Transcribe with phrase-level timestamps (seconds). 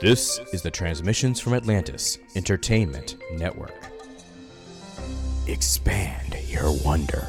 [0.00, 3.74] This is the Transmissions from Atlantis Entertainment Network.
[5.46, 7.28] Expand your wonder.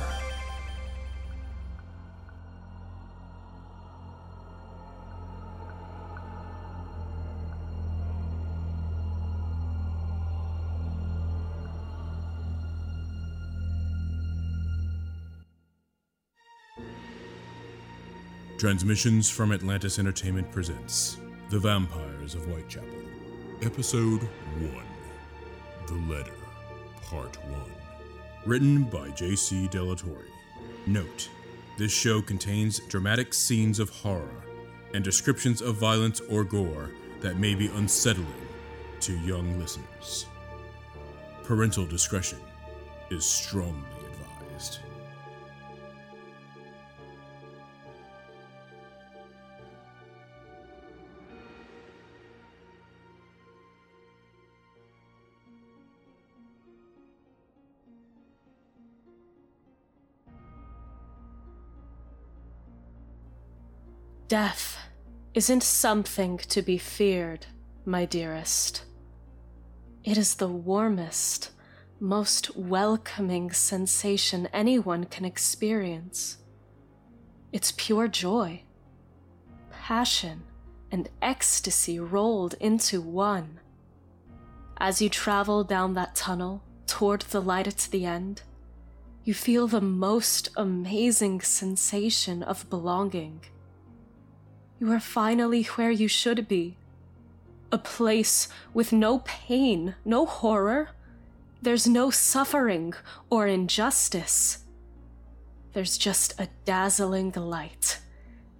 [18.57, 21.17] Transmissions from Atlantis Entertainment presents
[21.51, 22.87] The Vampires of Whitechapel,
[23.61, 24.71] Episode 1
[25.85, 26.31] The Letter,
[27.03, 27.61] Part 1.
[28.45, 29.67] Written by J.C.
[29.67, 30.29] Delatorre.
[30.87, 31.29] Note
[31.77, 34.45] this show contains dramatic scenes of horror
[34.93, 38.47] and descriptions of violence or gore that may be unsettling
[39.01, 40.27] to young listeners.
[41.43, 42.39] Parental discretion
[43.09, 44.79] is strongly advised.
[64.31, 64.77] Death
[65.33, 67.47] isn't something to be feared,
[67.83, 68.85] my dearest.
[70.05, 71.51] It is the warmest,
[71.99, 76.37] most welcoming sensation anyone can experience.
[77.51, 78.63] It's pure joy,
[79.69, 80.43] passion,
[80.93, 83.59] and ecstasy rolled into one.
[84.77, 88.43] As you travel down that tunnel toward the light at the end,
[89.25, 93.41] you feel the most amazing sensation of belonging.
[94.81, 96.75] You are finally where you should be.
[97.71, 100.89] A place with no pain, no horror.
[101.61, 102.95] There's no suffering
[103.29, 104.65] or injustice.
[105.73, 107.99] There's just a dazzling light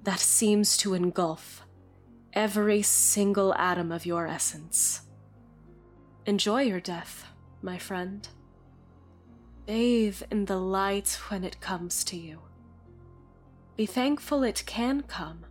[0.04, 1.66] that seems to engulf
[2.34, 5.02] every single atom of your essence.
[6.28, 7.26] Enjoy your death,
[7.64, 8.28] my friend.
[9.66, 12.42] Bathe in the light when it comes to you.
[13.76, 15.46] Be thankful it can come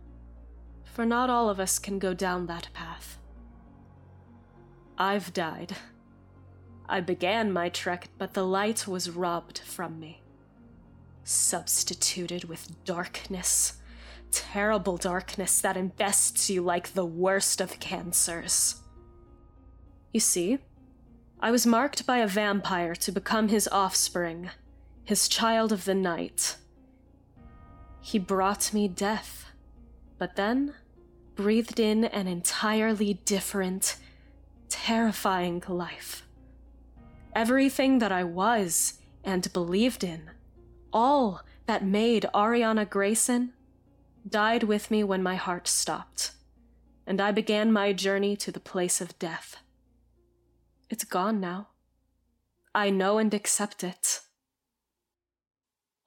[0.91, 3.17] for not all of us can go down that path.
[4.97, 5.77] I've died.
[6.87, 10.21] I began my trek, but the light was robbed from me.
[11.23, 13.77] Substituted with darkness.
[14.31, 18.81] Terrible darkness that invests you like the worst of cancers.
[20.13, 20.59] You see,
[21.39, 24.49] I was marked by a vampire to become his offspring,
[25.05, 26.57] his child of the night.
[28.01, 29.45] He brought me death,
[30.17, 30.75] but then
[31.35, 33.97] breathed in an entirely different,
[34.69, 36.23] terrifying life.
[37.35, 40.31] Everything that I was and believed in,
[40.91, 43.53] all that made Ariana Grayson,
[44.27, 46.31] died with me when my heart stopped,
[47.07, 49.57] and I began my journey to the place of death.
[50.89, 51.69] It's gone now.
[52.75, 54.21] I know and accept it.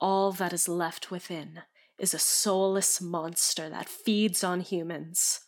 [0.00, 1.62] All that is left within
[1.98, 5.40] is a soulless monster that feeds on humans.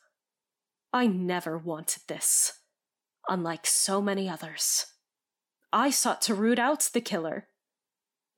[0.93, 2.61] I never wanted this,
[3.29, 4.87] unlike so many others.
[5.73, 7.49] I sought to root out the killer,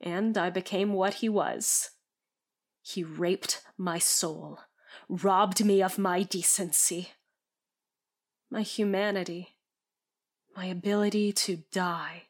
[0.00, 1.90] and I became what he was.
[2.82, 4.60] He raped my soul,
[5.08, 7.10] robbed me of my decency,
[8.50, 9.56] my humanity,
[10.56, 12.24] my ability to die,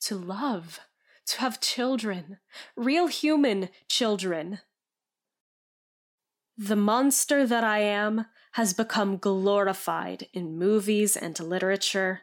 [0.00, 0.80] to love,
[1.26, 2.38] to have children,
[2.76, 4.60] real human children.
[6.60, 12.22] The monster that I am has become glorified in movies and literature.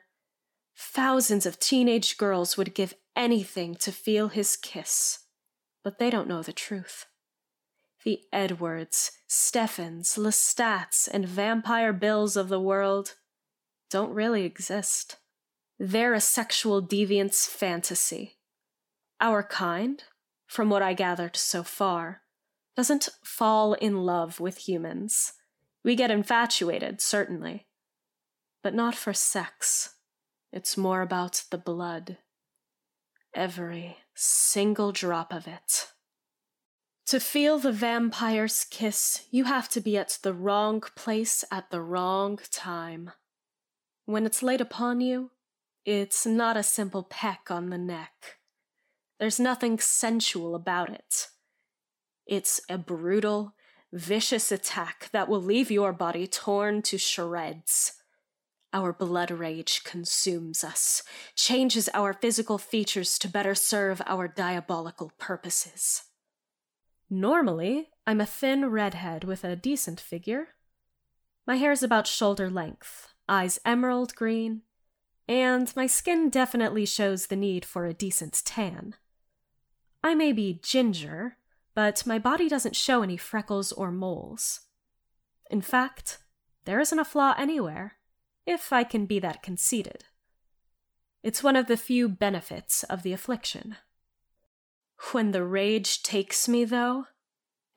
[0.75, 5.19] Thousands of teenage girls would give anything to feel his kiss,
[5.85, 7.05] but they don't know the truth.
[8.03, 13.13] The Edwards, Stefans, Lestats, and Vampire Bills of the world
[13.89, 15.15] don't really exist.
[15.79, 18.35] They're a sexual deviance fantasy.
[19.21, 20.03] Our kind,
[20.45, 22.23] from what I gathered so far,
[22.75, 25.33] doesn't fall in love with humans.
[25.83, 27.67] We get infatuated, certainly,
[28.63, 29.95] but not for sex.
[30.51, 32.17] It's more about the blood.
[33.33, 35.87] Every single drop of it.
[37.07, 41.81] To feel the vampire's kiss, you have to be at the wrong place at the
[41.81, 43.11] wrong time.
[44.05, 45.31] When it's laid upon you,
[45.85, 48.39] it's not a simple peck on the neck.
[49.19, 51.27] There's nothing sensual about it.
[52.25, 53.53] It's a brutal,
[53.93, 57.93] vicious attack that will leave your body torn to shreds.
[58.73, 61.03] Our blood rage consumes us,
[61.35, 66.03] changes our physical features to better serve our diabolical purposes.
[67.09, 70.49] Normally, I'm a thin redhead with a decent figure.
[71.47, 74.63] My hair's about shoulder length, eyes emerald green,
[75.27, 78.95] and my skin definitely shows the need for a decent tan.
[80.03, 81.37] I may be ginger,
[81.75, 84.61] but my body doesn't show any freckles or moles.
[85.51, 86.17] In fact,
[86.63, 87.97] there isn't a flaw anywhere,
[88.47, 90.05] if I can be that conceited.
[91.21, 93.75] It's one of the few benefits of the affliction.
[95.11, 97.05] When the rage takes me, though,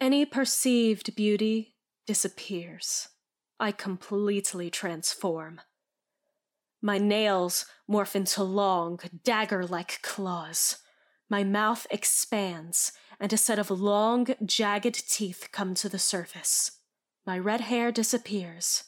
[0.01, 1.75] any perceived beauty
[2.07, 3.09] disappears.
[3.59, 5.61] I completely transform.
[6.81, 10.77] My nails morph into long, dagger like claws.
[11.29, 16.79] My mouth expands, and a set of long, jagged teeth come to the surface.
[17.27, 18.85] My red hair disappears,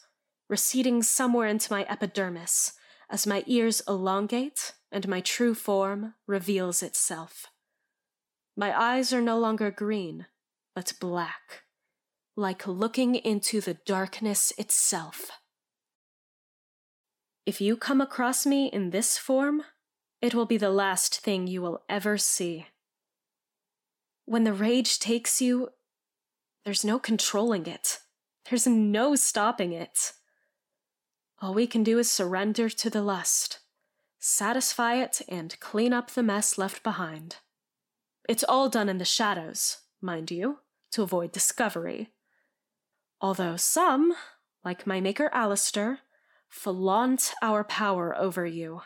[0.49, 2.73] receding somewhere into my epidermis
[3.09, 7.47] as my ears elongate and my true form reveals itself.
[8.55, 10.27] My eyes are no longer green,
[10.75, 11.63] but black,
[12.35, 15.29] like looking into the darkness itself.
[17.45, 19.63] If you come across me in this form,
[20.21, 22.67] it will be the last thing you will ever see.
[24.31, 25.71] When the rage takes you,
[26.63, 27.99] there's no controlling it.
[28.49, 30.13] There's no stopping it.
[31.41, 33.59] All we can do is surrender to the lust,
[34.19, 37.39] satisfy it, and clean up the mess left behind.
[38.29, 40.59] It's all done in the shadows, mind you,
[40.93, 42.13] to avoid discovery.
[43.19, 44.13] Although some,
[44.63, 45.99] like my maker Alistair,
[46.47, 48.83] flaunt our power over you.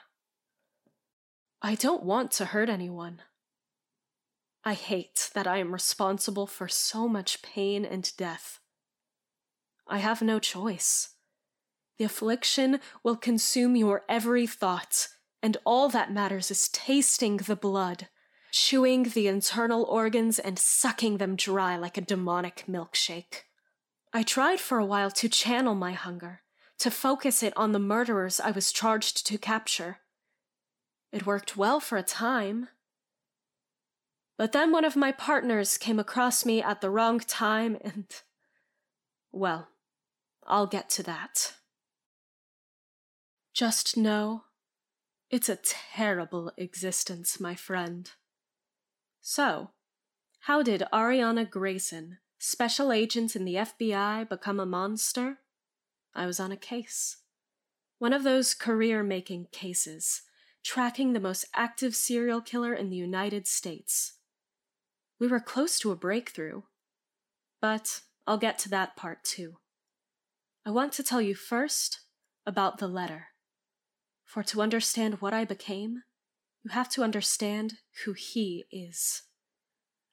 [1.61, 3.21] I don't want to hurt anyone.
[4.67, 8.59] I hate that I am responsible for so much pain and death.
[9.87, 11.09] I have no choice.
[11.99, 15.07] The affliction will consume your every thought,
[15.43, 18.07] and all that matters is tasting the blood,
[18.51, 23.43] chewing the internal organs and sucking them dry like a demonic milkshake.
[24.11, 26.41] I tried for a while to channel my hunger,
[26.79, 29.99] to focus it on the murderers I was charged to capture.
[31.11, 32.69] It worked well for a time.
[34.37, 38.05] But then one of my partners came across me at the wrong time, and.
[39.31, 39.69] Well,
[40.45, 41.53] I'll get to that.
[43.53, 44.43] Just know
[45.29, 48.11] it's a terrible existence, my friend.
[49.21, 49.71] So,
[50.41, 55.39] how did Ariana Grayson, special agent in the FBI, become a monster?
[56.13, 57.17] I was on a case.
[57.97, 60.21] One of those career making cases,
[60.63, 64.13] tracking the most active serial killer in the United States.
[65.19, 66.63] We were close to a breakthrough.
[67.61, 69.57] But I'll get to that part too.
[70.65, 72.01] I want to tell you first
[72.45, 73.27] about the letter.
[74.23, 76.03] For to understand what I became,
[76.63, 79.23] you have to understand who he is.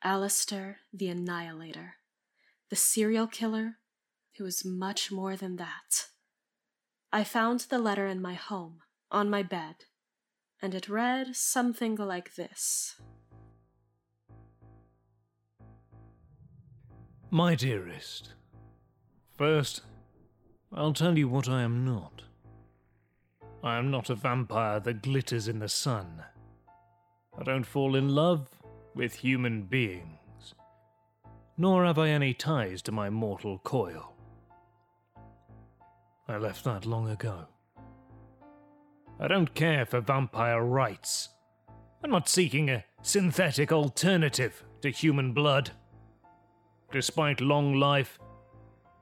[0.04, 1.94] Alistair the Annihilator,
[2.68, 3.78] the serial killer
[4.36, 6.06] who is much more than that.
[7.12, 9.76] I found the letter in my home, on my bed,
[10.60, 12.96] and it read something like this
[17.34, 18.34] My dearest,
[19.38, 19.80] first,
[20.70, 22.24] I'll tell you what I am not.
[23.64, 26.24] I am not a vampire that glitters in the sun.
[27.40, 28.50] I don't fall in love
[28.94, 30.52] with human beings,
[31.56, 34.14] nor have I any ties to my mortal coil.
[36.28, 37.46] I left that long ago.
[39.18, 41.30] I don't care for vampire rights.
[42.04, 45.70] I'm not seeking a synthetic alternative to human blood.
[46.92, 48.18] Despite long life,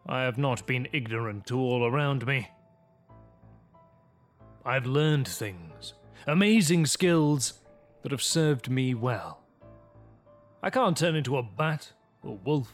[0.07, 2.49] I have not been ignorant to all around me.
[4.65, 5.95] I've learned things,
[6.29, 7.55] amazing skills
[8.03, 9.43] that have served me well.
[10.63, 11.91] I can't turn into a bat
[12.23, 12.71] or wolf.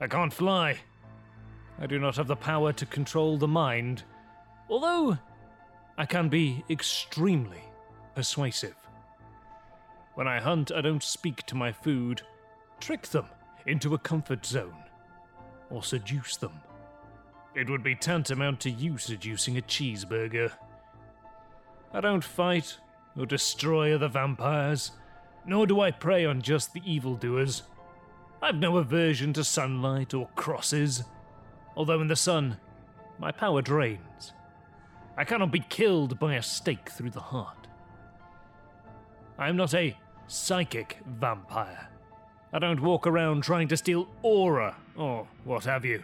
[0.00, 0.78] I can't fly.
[1.78, 4.02] I do not have the power to control the mind,
[4.68, 5.18] although
[5.96, 7.62] I can be extremely
[8.16, 8.74] persuasive.
[10.14, 12.22] When I hunt, I don't speak to my food,
[12.80, 13.26] trick them
[13.66, 14.84] into a comfort zone,
[15.70, 16.52] or seduce them.
[17.54, 20.52] It would be tantamount to you seducing a cheeseburger.
[21.92, 22.76] I don't fight
[23.16, 24.92] or destroy other vampires,
[25.44, 27.64] nor do I prey on just the evildoers.
[28.42, 31.02] I've no aversion to sunlight or crosses,
[31.76, 32.58] although in the sun,
[33.18, 34.32] my power drains.
[35.16, 37.66] I cannot be killed by a stake through the heart.
[39.38, 39.96] I am not a
[40.28, 41.88] psychic vampire.
[42.52, 46.02] I don't walk around trying to steal aura or what have you.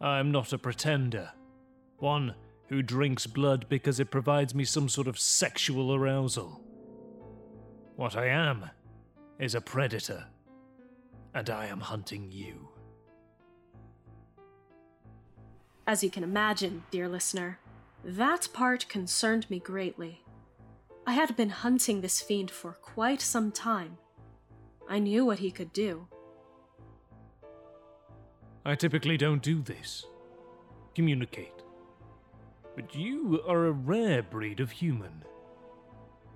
[0.00, 1.30] I am not a pretender.
[1.98, 2.34] One
[2.68, 6.62] who drinks blood because it provides me some sort of sexual arousal.
[7.96, 8.70] What I am
[9.38, 10.24] is a predator,
[11.34, 12.68] and I am hunting you.
[15.86, 17.58] As you can imagine, dear listener,
[18.04, 20.22] that part concerned me greatly.
[21.06, 23.98] I had been hunting this fiend for quite some time.
[24.90, 26.08] I knew what he could do.
[28.64, 30.04] I typically don't do this.
[30.96, 31.62] Communicate.
[32.74, 35.24] But you are a rare breed of human.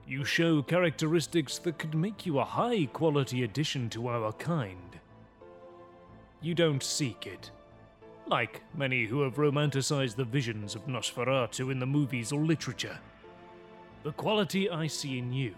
[0.06, 5.00] You show characteristics that could make you a high quality addition to our kind.
[6.40, 7.50] You don't seek it.
[8.28, 12.98] Like many who have romanticized the visions of Nosferatu in the movies or literature.
[14.04, 15.56] The quality I see in you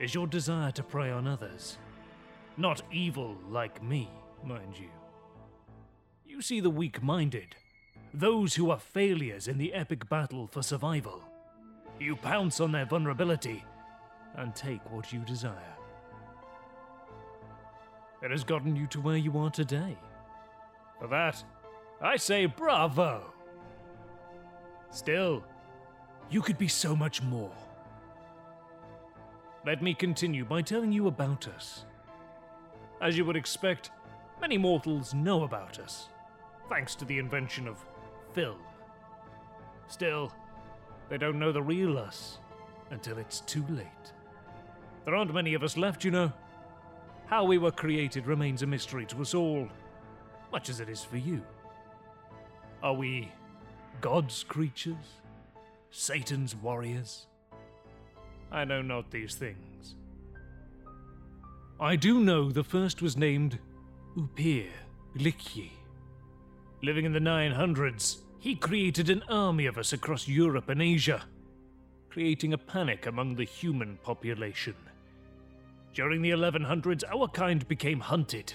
[0.00, 1.76] is your desire to prey on others.
[2.56, 4.08] Not evil like me,
[4.42, 4.88] mind you.
[6.24, 7.54] You see the weak minded,
[8.14, 11.22] those who are failures in the epic battle for survival.
[12.00, 13.64] You pounce on their vulnerability
[14.36, 15.76] and take what you desire.
[18.22, 19.96] It has gotten you to where you are today.
[20.98, 21.42] For that,
[22.00, 23.32] I say bravo!
[24.90, 25.44] Still,
[26.30, 27.52] you could be so much more.
[29.64, 31.85] Let me continue by telling you about us.
[33.00, 33.90] As you would expect,
[34.40, 36.08] many mortals know about us,
[36.68, 37.84] thanks to the invention of
[38.32, 38.58] film.
[39.88, 40.32] Still,
[41.08, 42.38] they don't know the real us
[42.90, 44.12] until it's too late.
[45.04, 46.32] There aren't many of us left, you know.
[47.26, 49.68] How we were created remains a mystery to us all,
[50.50, 51.42] much as it is for you.
[52.82, 53.30] Are we
[54.00, 54.94] God's creatures?
[55.90, 57.26] Satan's warriors?
[58.50, 59.96] I know not these things.
[61.78, 63.58] I do know the first was named
[64.16, 64.70] Upir
[65.14, 65.72] Glikyi.
[66.82, 71.24] Living in the 900s, he created an army of us across Europe and Asia,
[72.08, 74.74] creating a panic among the human population.
[75.92, 78.54] During the 1100s, our kind became hunted.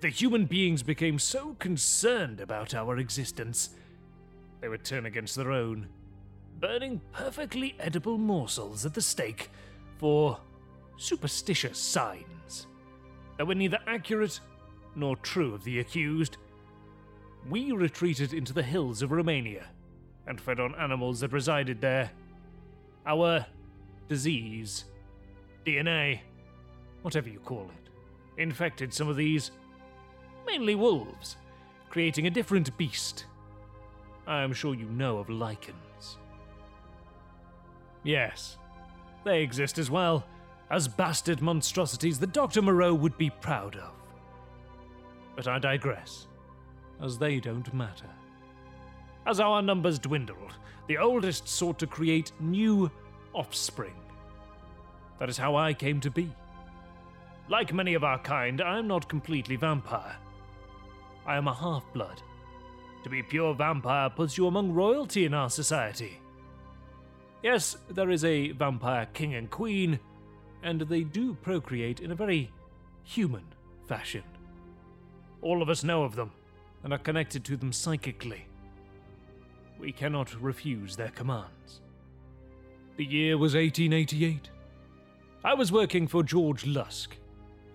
[0.00, 3.70] The human beings became so concerned about our existence,
[4.60, 5.88] they would turn against their own,
[6.58, 9.48] burning perfectly edible morsels at the stake
[9.96, 10.38] for
[11.00, 12.66] superstitious signs
[13.38, 14.38] that were neither accurate
[14.94, 16.36] nor true of the accused
[17.48, 19.64] we retreated into the hills of Romania
[20.26, 22.10] and fed on animals that resided there.
[23.06, 23.46] Our
[24.08, 24.84] disease,
[25.64, 26.20] DNA,
[27.00, 27.90] whatever you call it,
[28.42, 29.52] infected some of these,
[30.46, 31.36] mainly wolves,
[31.88, 33.24] creating a different beast.
[34.26, 36.18] I am sure you know of lycans.
[38.02, 38.58] Yes,
[39.24, 40.26] they exist as well,
[40.70, 42.62] as bastard monstrosities that Dr.
[42.62, 43.90] Moreau would be proud of.
[45.34, 46.26] But I digress
[47.02, 48.10] as they don't matter.
[49.26, 50.54] As our numbers dwindled,
[50.86, 52.90] the oldest sought to create new
[53.32, 53.94] offspring.
[55.18, 56.30] That is how I came to be.
[57.48, 60.16] Like many of our kind, I am not completely vampire.
[61.26, 62.22] I am a half blood.
[63.02, 66.18] To be pure vampire puts you among royalty in our society.
[67.42, 69.98] Yes, there is a vampire king and queen,
[70.62, 72.50] and they do procreate in a very
[73.04, 73.44] human
[73.86, 74.22] fashion.
[75.42, 76.32] All of us know of them
[76.84, 78.46] and are connected to them psychically.
[79.78, 81.80] We cannot refuse their commands.
[82.96, 84.50] The year was 1888.
[85.42, 87.16] I was working for George Lusk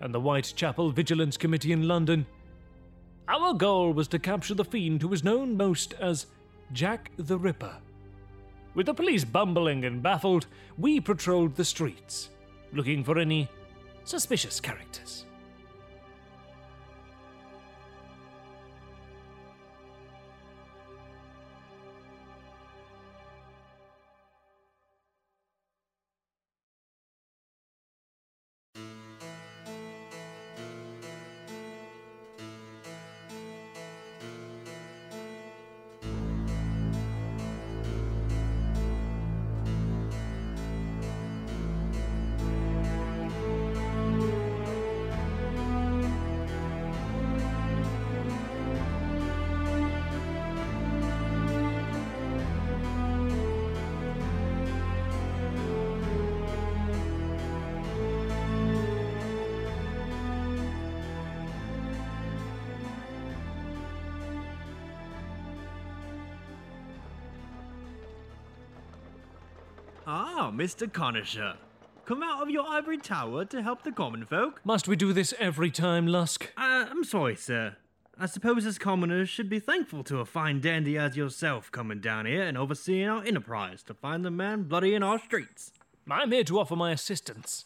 [0.00, 2.26] and the Whitechapel Vigilance Committee in London.
[3.28, 6.26] Our goal was to capture the fiend who was known most as
[6.72, 7.76] Jack the Ripper.
[8.74, 10.46] With the police bumbling and baffled,
[10.78, 12.28] we patrolled the streets,
[12.72, 13.48] looking for any
[14.04, 15.26] suspicious characters.
[70.08, 70.90] Ah, Mr.
[70.90, 71.54] Conisher.
[72.04, 74.60] Come out of your ivory tower to help the common folk?
[74.64, 76.52] Must we do this every time, Lusk?
[76.56, 77.76] Uh, I'm sorry, sir.
[78.16, 82.24] I suppose us commoners should be thankful to a fine dandy as yourself coming down
[82.24, 85.72] here and overseeing our enterprise to find the man bloody in our streets.
[86.08, 87.64] I'm here to offer my assistance.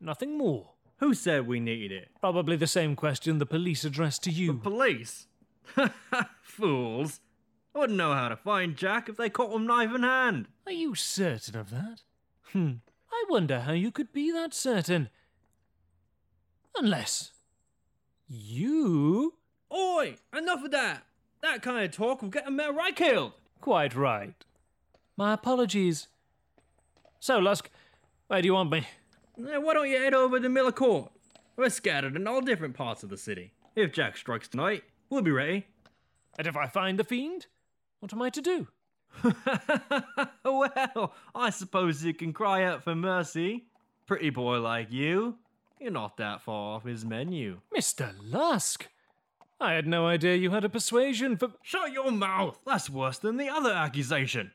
[0.00, 0.70] Nothing more.
[0.98, 2.08] Who said we needed it?
[2.20, 4.54] Probably the same question the police addressed to you.
[4.54, 5.28] Police?
[6.42, 7.20] Fools.
[7.78, 10.48] I wouldn't know how to find Jack if they caught him knife in hand.
[10.66, 12.00] Are you certain of that?
[12.52, 12.72] Hmm.
[13.12, 15.10] I wonder how you could be that certain.
[16.76, 17.30] Unless.
[18.26, 19.34] You.
[19.72, 20.16] Oi!
[20.36, 21.04] Enough of that!
[21.40, 23.34] That kind of talk will get a man right killed!
[23.60, 24.34] Quite right.
[25.16, 26.08] My apologies.
[27.20, 27.70] So, Lusk,
[28.26, 28.88] where do you want me?
[29.38, 31.12] Eh, Why don't you head over to Miller Court?
[31.56, 33.52] We're scattered in all different parts of the city.
[33.76, 35.66] If Jack strikes tonight, we'll be ready.
[36.36, 37.46] And if I find the fiend,
[38.00, 38.68] what am I to do?
[40.44, 43.66] well, I suppose you can cry out for mercy.
[44.06, 45.36] Pretty boy like you,
[45.80, 47.60] you're not that far off his menu.
[47.74, 48.12] Mr.
[48.22, 48.88] Lusk!
[49.60, 51.50] I had no idea you had a persuasion for.
[51.62, 52.58] Shut your mouth!
[52.64, 54.52] That's worse than the other accusation.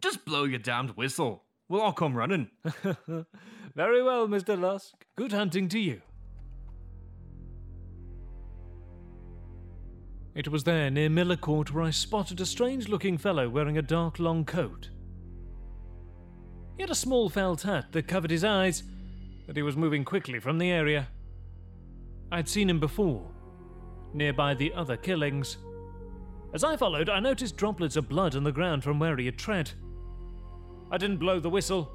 [0.00, 1.42] Just blow your damned whistle.
[1.68, 2.48] We'll all come running.
[3.74, 4.58] Very well, Mr.
[4.58, 5.04] Lusk.
[5.16, 6.00] Good hunting to you.
[10.36, 13.82] It was there near Miller Court where I spotted a strange looking fellow wearing a
[13.82, 14.90] dark long coat.
[16.76, 18.82] He had a small felt hat that covered his eyes,
[19.46, 21.08] but he was moving quickly from the area.
[22.30, 23.26] I'd seen him before,
[24.12, 25.56] nearby the other killings.
[26.52, 29.38] As I followed, I noticed droplets of blood on the ground from where he had
[29.38, 29.70] tread.
[30.90, 31.90] I didn't blow the whistle.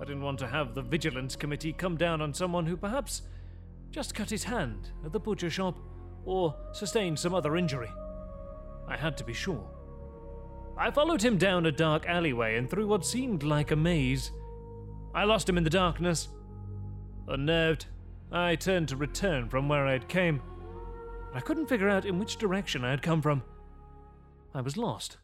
[0.00, 3.20] I didn't want to have the Vigilance Committee come down on someone who perhaps
[3.90, 5.76] just cut his hand at the butcher shop
[6.26, 7.90] or sustained some other injury.
[8.86, 9.64] I had to be sure.
[10.76, 14.30] I followed him down a dark alleyway and through what seemed like a maze.
[15.14, 16.28] I lost him in the darkness.
[17.28, 17.86] Unnerved,
[18.30, 20.42] I turned to return from where I had came.
[21.32, 23.42] I couldn't figure out in which direction I had come from.
[24.54, 25.16] I was lost.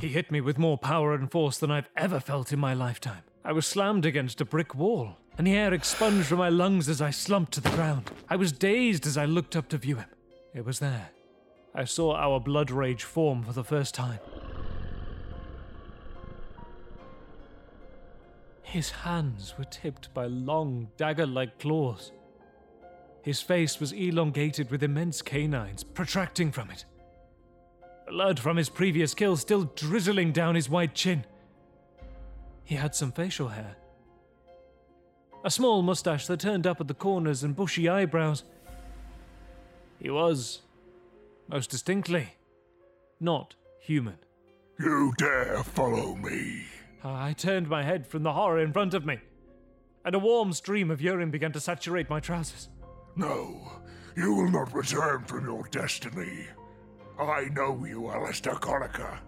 [0.00, 3.22] He hit me with more power and force than I've ever felt in my lifetime.
[3.44, 7.00] I was slammed against a brick wall, and the air expunged from my lungs as
[7.00, 8.10] I slumped to the ground.
[8.28, 10.08] I was dazed as I looked up to view him.
[10.54, 11.10] It was there.
[11.74, 14.18] I saw our blood rage form for the first time.
[18.62, 22.12] His hands were tipped by long, dagger like claws.
[23.22, 26.84] His face was elongated with immense canines protracting from it.
[28.08, 31.24] Blood from his previous kill still drizzling down his white chin.
[32.64, 33.76] He had some facial hair.
[35.44, 38.44] A small mustache that turned up at the corners and bushy eyebrows.
[40.00, 40.62] He was,
[41.48, 42.34] most distinctly,
[43.18, 44.18] not human.
[44.78, 46.64] You dare follow me?
[47.02, 49.18] I turned my head from the horror in front of me,
[50.04, 52.68] and a warm stream of urine began to saturate my trousers.
[53.16, 53.80] No,
[54.16, 56.46] you will not return from your destiny.
[57.18, 59.18] I know you, Alistair Conacher.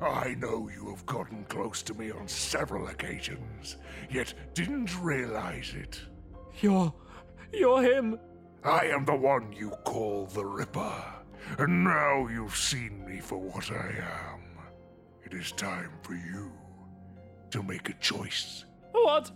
[0.00, 3.76] I know you have gotten close to me on several occasions,
[4.10, 6.00] yet didn't realize it.
[6.60, 6.92] You're.
[7.52, 8.18] you're him!
[8.64, 11.04] I am the one you call the Ripper,
[11.58, 13.88] and now you've seen me for what I
[14.32, 14.40] am.
[15.24, 16.50] It is time for you
[17.50, 19.30] to make a choice What?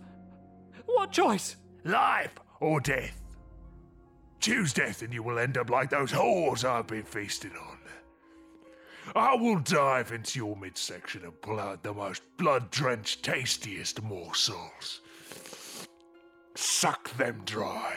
[0.85, 1.57] What choice?
[1.83, 3.21] life or death.
[4.39, 7.74] Choose death, and you will end up like those whores I've been feasting on.
[9.13, 15.01] I will dive into your midsection and pull out the most blood drenched, tastiest morsels.
[16.55, 17.95] Suck them dry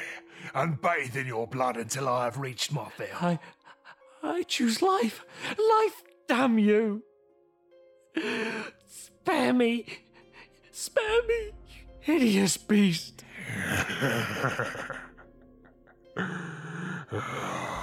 [0.55, 3.07] and bathe in your blood until I have reached my fill.
[3.21, 3.39] I.
[4.23, 5.25] I choose life!
[5.57, 7.05] Life, damn you!
[8.87, 9.87] Spare me!
[10.73, 11.53] Spare me!
[12.01, 13.25] Hideous beast!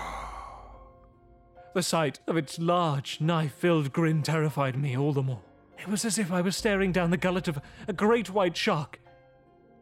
[1.76, 5.42] The sight of its large, knife filled grin terrified me all the more.
[5.78, 9.02] It was as if I was staring down the gullet of a great white shark.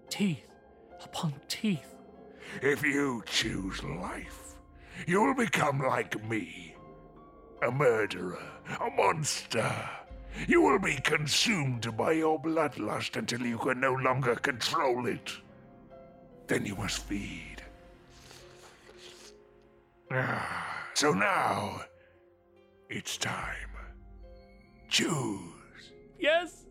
[0.10, 0.48] Teeth
[1.04, 1.94] upon teeth.
[2.64, 4.56] If you choose life,
[5.06, 6.76] you will become like me
[7.62, 8.42] a murderer,
[8.82, 9.72] a monster.
[10.48, 15.32] You will be consumed by your bloodlust until you can no longer control it.
[16.48, 17.62] Then you must feed.
[20.12, 21.82] Ah, So now,
[22.90, 23.70] it's time.
[24.90, 25.92] Choose.
[26.20, 26.66] Yes!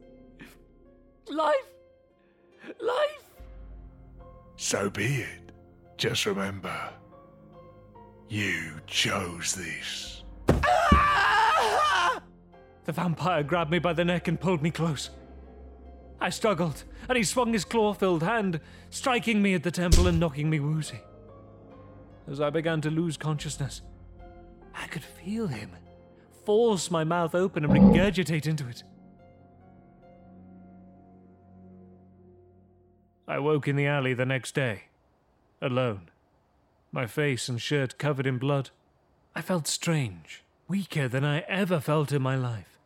[1.29, 1.55] Life!
[2.81, 3.25] Life!
[4.57, 5.53] So be it.
[5.97, 6.77] Just remember,
[8.29, 10.23] you chose this.
[12.85, 15.11] The vampire grabbed me by the neck and pulled me close.
[16.21, 20.19] I struggled, and he swung his claw filled hand, striking me at the temple and
[20.19, 21.01] knocking me woozy.
[22.29, 23.83] As I began to lose consciousness,
[24.75, 25.71] I could feel him
[26.45, 28.83] force my mouth open and regurgitate into it.
[33.29, 34.85] I woke in the alley the next day,
[35.61, 36.11] alone,
[36.91, 38.71] my face and shirt covered in blood.
[39.35, 42.79] I felt strange weaker than I ever felt in my life.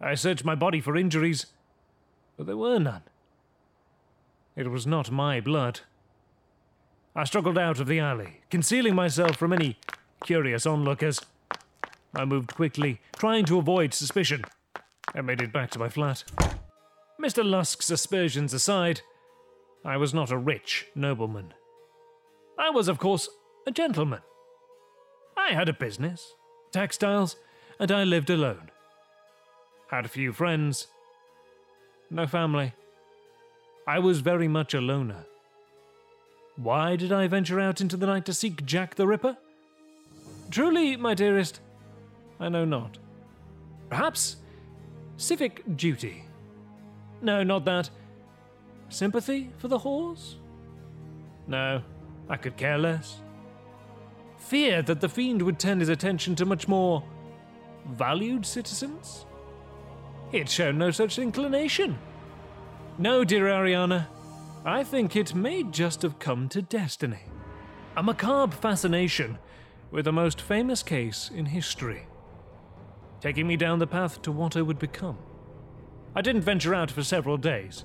[0.00, 1.46] I searched my body for injuries,
[2.36, 3.02] but there were none.
[4.56, 5.80] It was not my blood.
[7.14, 9.78] I struggled out of the alley, concealing myself from any
[10.24, 11.20] curious onlookers.
[12.14, 14.44] I moved quickly, trying to avoid suspicion.
[15.14, 16.24] I made it back to my flat.
[17.20, 17.44] Mr.
[17.44, 19.02] Lusk's aspersions aside,
[19.84, 21.54] I was not a rich nobleman.
[22.58, 23.28] I was, of course,
[23.66, 24.20] a gentleman.
[25.36, 26.34] I had a business,
[26.72, 27.36] textiles,
[27.78, 28.70] and I lived alone.
[29.90, 30.86] Had a few friends,
[32.10, 32.74] no family.
[33.86, 35.24] I was very much a loner.
[36.56, 39.36] Why did I venture out into the night to seek Jack the Ripper?
[40.50, 41.60] Truly, my dearest,
[42.40, 42.98] I know not.
[43.88, 44.36] Perhaps
[45.16, 46.24] civic duty.
[47.22, 47.90] No, not that.
[48.88, 50.34] Sympathy for the whores?
[51.46, 51.82] No,
[52.28, 53.20] I could care less.
[54.38, 57.04] Fear that the fiend would turn his attention to much more
[57.86, 59.26] valued citizens?
[60.32, 61.98] He had shown no such inclination.
[62.98, 64.06] No, dear Ariana,
[64.64, 67.20] I think it may just have come to destiny.
[67.96, 69.38] A macabre fascination
[69.90, 72.06] with the most famous case in history,
[73.20, 75.18] taking me down the path to what I would become.
[76.14, 77.84] I didn't venture out for several days.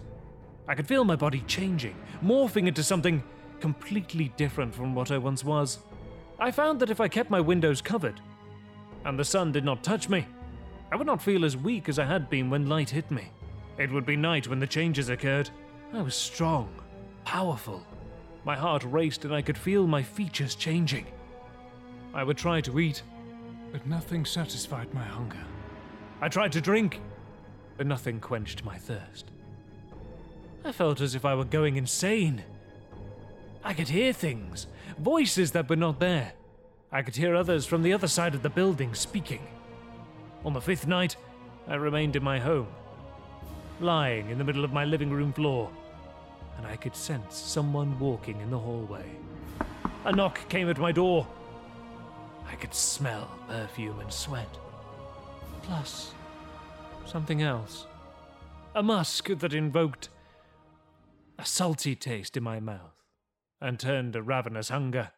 [0.68, 3.24] I could feel my body changing, morphing into something
[3.60, 5.80] completely different from what I once was.
[6.40, 8.22] I found that if I kept my windows covered,
[9.06, 10.26] and the sun did not touch me,
[10.92, 13.30] I would not feel as weak as I had been when light hit me.
[13.78, 15.50] It would be night when the changes occurred.
[15.94, 16.70] I was strong,
[17.26, 17.86] powerful.
[18.44, 21.06] My heart raced and I could feel my features changing.
[22.16, 23.04] I would try to eat,
[23.74, 25.44] but nothing satisfied my hunger.
[26.22, 27.02] I tried to drink,
[27.76, 29.26] but nothing quenched my thirst.
[30.64, 32.44] I felt as if I were going insane.
[33.66, 36.32] I could hear things, voices that were not there.
[36.90, 39.46] I could hear others from the other side of the building speaking.
[40.46, 41.18] On the fifth night,
[41.68, 42.68] I remained in my home,
[43.82, 45.70] lying in the middle of my living room floor,
[46.58, 49.06] and I could sense someone walking in the hallway.
[50.06, 51.28] A knock came at my door.
[52.48, 54.58] I could smell perfume and sweat.
[55.62, 56.14] Plus,
[57.06, 57.88] something else.
[58.76, 60.10] A musk that invoked
[61.38, 62.96] a salty taste in my mouth
[63.62, 65.12] and turned a ravenous hunger.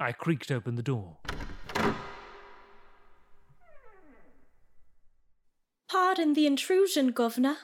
[0.00, 1.18] I creaked open the door.
[5.88, 7.56] Pardon the intrusion, Governor,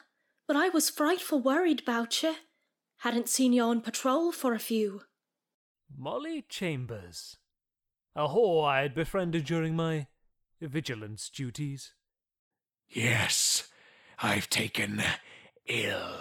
[0.47, 2.35] but I was frightful worried about you.
[2.99, 5.03] Hadn't seen you on patrol for a few.
[5.97, 7.39] Molly Chambers.
[8.17, 10.09] A whore I had befriended during my
[10.61, 11.93] vigilance duties.
[12.89, 13.69] Yes,
[14.21, 15.03] I've taken
[15.67, 16.17] ill.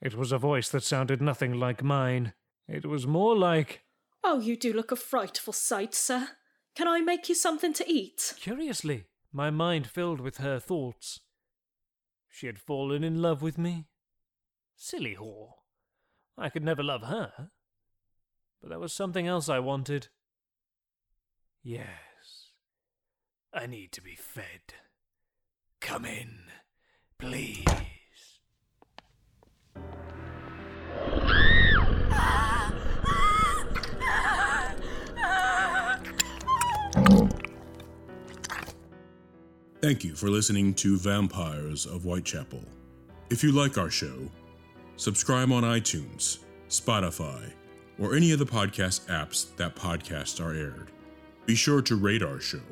[0.00, 2.34] It was a voice that sounded nothing like mine.
[2.68, 3.82] It was more like.
[4.22, 6.28] Oh, you do look a frightful sight, sir.
[6.74, 8.34] Can I make you something to eat?
[8.40, 11.20] Curiously, my mind filled with her thoughts.
[12.28, 13.86] She had fallen in love with me.
[14.76, 15.52] Silly whore.
[16.36, 17.50] I could never love her.
[18.60, 20.08] But there was something else I wanted.
[21.66, 22.50] Yes.
[23.54, 24.74] I need to be fed.
[25.80, 26.40] Come in,
[27.18, 27.64] please.
[39.80, 42.62] Thank you for listening to Vampires of Whitechapel.
[43.30, 44.30] If you like our show,
[44.96, 47.52] subscribe on iTunes, Spotify,
[47.98, 50.90] or any of the podcast apps that podcasts are aired.
[51.46, 52.62] Be sure to rate our show.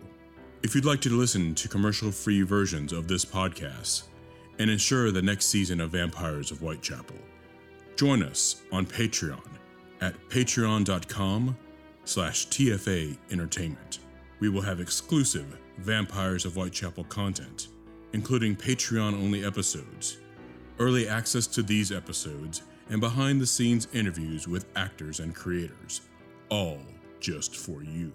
[0.63, 4.05] If you'd like to listen to commercial free versions of this podcast
[4.59, 7.19] and ensure the next season of Vampires of Whitechapel,
[7.97, 9.47] join us on Patreon
[10.01, 11.55] at patreon.com
[12.05, 13.99] slash TFA Entertainment.
[14.41, 17.69] We will have exclusive Vampires of Whitechapel content,
[18.15, 20.17] including Patreon only episodes,
[20.79, 26.01] early access to these episodes, and behind the scenes interviews with actors and creators,
[26.49, 26.81] all
[27.21, 28.13] just for you.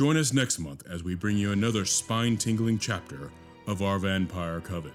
[0.00, 3.30] Join us next month as we bring you another spine tingling chapter
[3.66, 4.94] of our vampire coven.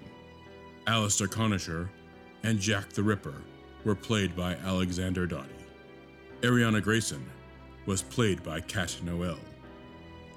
[0.88, 1.92] Alistair Conisher
[2.42, 3.36] and Jack the Ripper
[3.84, 5.68] were played by Alexander Dottie.
[6.42, 7.24] Ariana Grayson
[7.86, 9.38] was played by Kat Noel.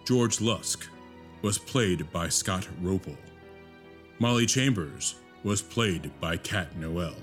[0.05, 0.87] George Lusk
[1.41, 3.17] was played by Scott Ropel.
[4.19, 7.17] Molly Chambers was played by Kat Noel.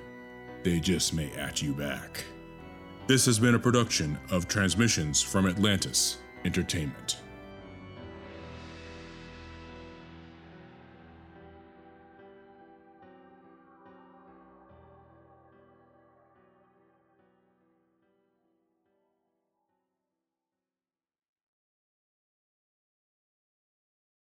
[0.63, 2.23] they just may at you back.
[3.07, 7.20] This has been a production of Transmissions from Atlantis Entertainment.